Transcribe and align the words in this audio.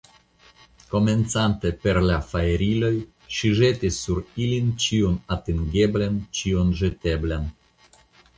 Komencante 0.93 1.71
per 1.83 1.93
la 2.11 2.15
fajriloj, 2.31 2.91
ŝi 3.35 3.51
ĵetis 3.59 4.01
sur 4.07 4.23
ilin 4.47 4.73
ĉion 4.87 5.21
atingeblan, 5.37 6.19
ĉion 6.41 6.75
ĵeteblan. 6.83 7.47